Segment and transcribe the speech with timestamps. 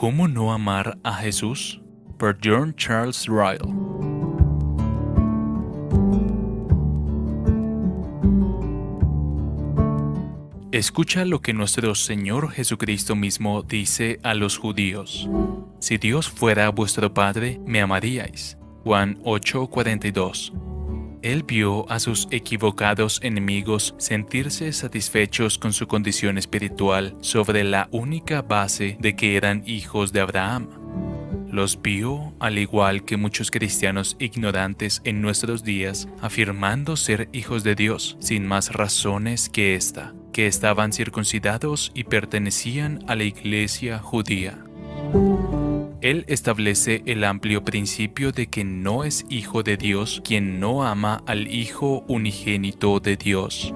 [0.00, 1.80] ¿Cómo no amar a Jesús?
[2.18, 3.58] Por John Charles Ryle.
[10.70, 15.28] Escucha lo que nuestro Señor Jesucristo mismo dice a los judíos.
[15.80, 18.56] Si Dios fuera vuestro Padre, me amaríais.
[18.84, 20.52] Juan 8:42.
[21.22, 28.42] Él vio a sus equivocados enemigos sentirse satisfechos con su condición espiritual sobre la única
[28.42, 30.68] base de que eran hijos de Abraham.
[31.50, 37.74] Los vio, al igual que muchos cristianos ignorantes en nuestros días, afirmando ser hijos de
[37.74, 44.58] Dios sin más razones que esta, que estaban circuncidados y pertenecían a la iglesia judía.
[46.00, 51.24] Él establece el amplio principio de que no es hijo de Dios quien no ama
[51.26, 53.74] al Hijo unigénito de Dios.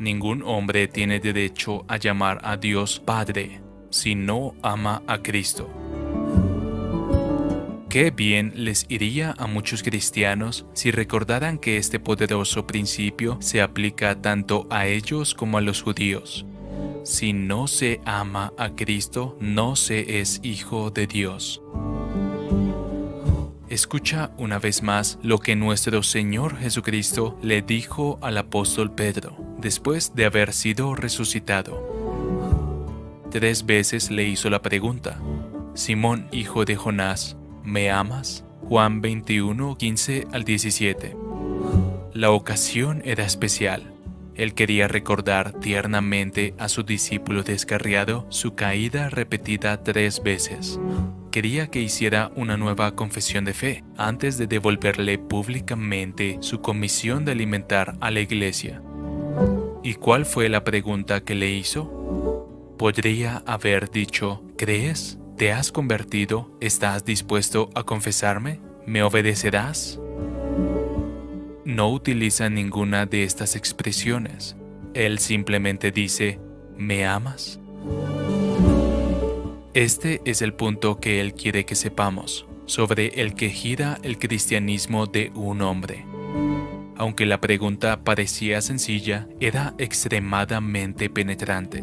[0.00, 3.60] Ningún hombre tiene derecho a llamar a Dios Padre
[3.90, 5.70] si no ama a Cristo.
[7.88, 14.20] Qué bien les iría a muchos cristianos si recordaran que este poderoso principio se aplica
[14.20, 16.44] tanto a ellos como a los judíos.
[17.04, 21.60] Si no se ama a Cristo, no se es hijo de Dios.
[23.68, 30.14] Escucha una vez más lo que nuestro Señor Jesucristo le dijo al apóstol Pedro después
[30.14, 31.78] de haber sido resucitado.
[33.30, 35.20] Tres veces le hizo la pregunta,
[35.74, 38.44] Simón, hijo de Jonás, ¿me amas?
[38.62, 41.14] Juan 21, 15 al 17.
[42.14, 43.93] La ocasión era especial
[44.36, 50.80] él quería recordar tiernamente a su discípulo descarriado su caída repetida tres veces.
[51.30, 57.32] Quería que hiciera una nueva confesión de fe antes de devolverle públicamente su comisión de
[57.32, 58.82] alimentar a la iglesia.
[59.82, 62.74] ¿Y cuál fue la pregunta que le hizo?
[62.78, 65.18] Podría haber dicho, ¿crees?
[65.36, 66.56] ¿Te has convertido?
[66.60, 68.60] ¿Estás dispuesto a confesarme?
[68.86, 70.00] ¿Me obedecerás?
[71.64, 74.56] No utiliza ninguna de estas expresiones.
[74.94, 76.38] Él simplemente dice,
[76.76, 77.60] ¿me amas?
[79.72, 85.06] Este es el punto que Él quiere que sepamos sobre el que gira el cristianismo
[85.06, 86.06] de un hombre.
[86.96, 91.82] Aunque la pregunta parecía sencilla, era extremadamente penetrante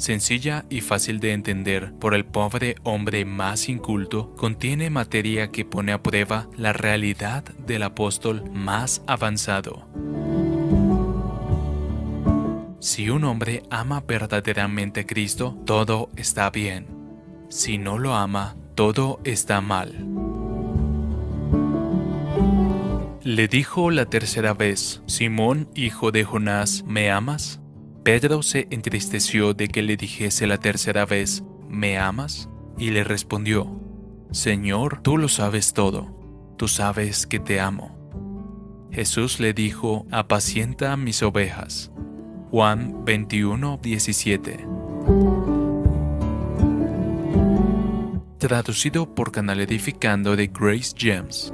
[0.00, 5.92] sencilla y fácil de entender por el pobre hombre más inculto, contiene materia que pone
[5.92, 9.86] a prueba la realidad del apóstol más avanzado.
[12.80, 16.86] Si un hombre ama verdaderamente a Cristo, todo está bien.
[17.50, 19.92] Si no lo ama, todo está mal.
[23.22, 27.60] Le dijo la tercera vez, Simón, hijo de Jonás, ¿me amas?
[28.02, 32.48] Pedro se entristeció de que le dijese la tercera vez, ¿me amas?
[32.78, 33.78] Y le respondió,
[34.30, 37.98] Señor, tú lo sabes todo, tú sabes que te amo.
[38.90, 41.92] Jesús le dijo, apacienta mis ovejas.
[42.50, 44.66] Juan 21, 17.
[48.38, 51.52] Traducido por Canal Edificando de Grace Gems.